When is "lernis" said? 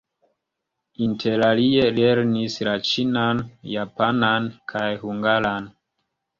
1.99-2.57